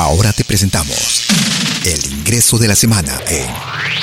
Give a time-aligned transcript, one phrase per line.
[0.00, 1.26] Ahora te presentamos
[1.84, 3.46] el ingreso de la semana en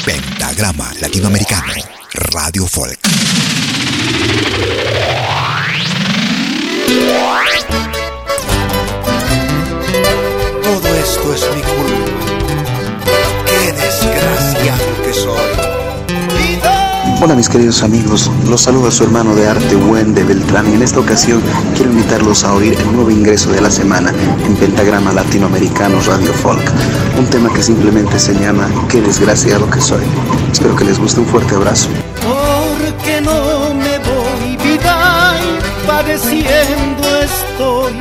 [0.06, 1.74] Pentagrama Latinoamericano
[2.14, 3.00] Radio Folk.
[17.20, 21.00] Hola mis queridos amigos, los saluda su hermano de arte Wende Beltrán y en esta
[21.00, 21.42] ocasión
[21.76, 24.14] quiero invitarlos a oír el nuevo ingreso de la semana
[24.46, 26.62] en Pentagrama Latinoamericano Radio Folk,
[27.18, 30.04] un tema que simplemente se llama Qué desgraciado que soy.
[30.52, 31.90] Espero que les guste un fuerte abrazo.
[32.22, 37.94] Porque no me voy, vida, y padeciendo estoy,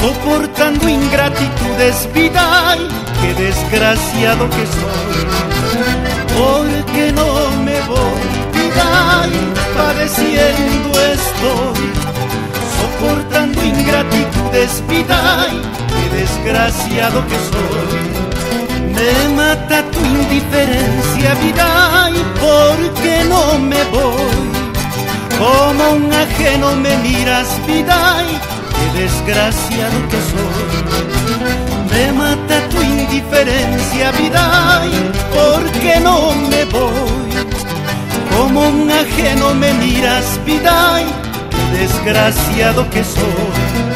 [0.00, 2.88] soportando ingratitudes, vida, y
[3.20, 5.20] qué desgraciado que soy.
[8.52, 11.90] Vida, y padeciendo estoy,
[12.78, 18.30] soportando ingratitudes, vida, y qué desgraciado que soy.
[18.94, 24.50] Me mata tu indiferencia, vida, y porque no me voy.
[25.38, 28.36] Como un ajeno me miras, vida, y
[28.74, 31.00] qué desgraciado que soy.
[31.90, 34.44] Me mata tu indiferencia, vida,
[39.20, 41.00] un ajeno me miras, vida,
[41.72, 43.89] desgraciado que soy.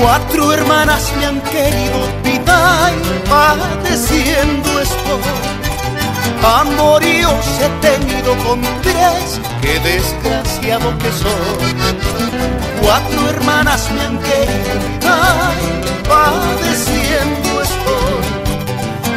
[0.00, 5.20] Cuatro hermanas me han querido vida y padeciendo estoy.
[6.42, 11.74] Amoríos he tenido con tres, qué desgraciado que soy.
[12.80, 18.24] Cuatro hermanas me han querido vida y padeciendo estoy.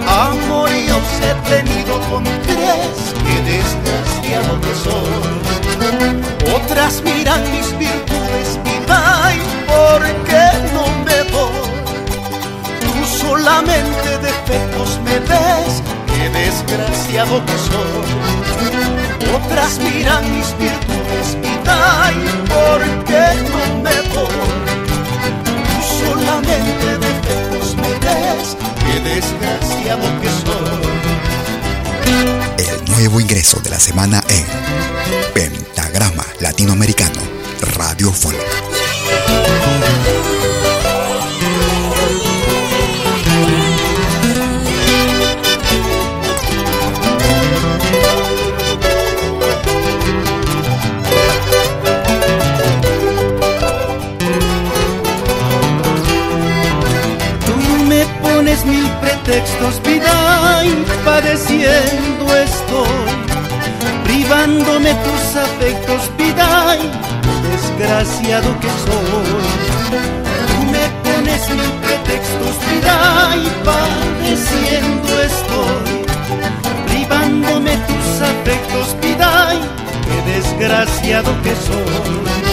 [0.05, 5.53] Amoríos he tenido con tres, qué desgraciado que soy.
[6.55, 8.22] Otras miran mis virtudes,
[13.53, 18.09] solamente defectos me ves, qué desgraciado que soy.
[19.35, 21.53] Otras miran mis virtudes, y
[22.49, 24.55] por qué no me voy.
[25.45, 25.55] Tú
[26.05, 30.83] solamente defectos me ves, qué desgraciado que soy.
[32.57, 34.45] El nuevo ingreso de la semana en
[35.33, 37.21] Pentagrama Latinoamericano
[37.77, 38.82] Radio Folk.
[62.35, 62.87] Estoy,
[64.03, 66.77] privándome tus afectos, vida,
[67.51, 69.43] desgraciado que soy.
[70.47, 72.95] Tú me pones mil pretextos, vida,
[73.35, 75.91] y padeciendo estoy,
[76.87, 79.51] privándome tus afectos, vida,
[80.05, 82.43] qué desgraciado que soy.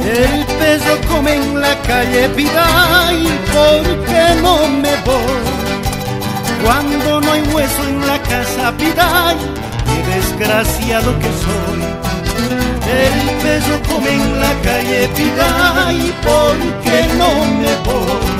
[0.00, 2.66] El peso come en la calle, vida,
[3.12, 5.60] y por qué no me voy.
[6.64, 11.80] Cuando no hay hueso en la casa, vida, y qué desgraciado que soy.
[13.04, 17.30] El peso come en la calle, vida, y por qué no
[17.60, 18.30] me voy.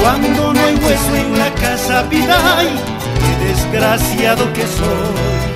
[0.00, 2.74] Cuando no hay hueso en la casa, vida, y
[3.22, 5.55] qué desgraciado que soy.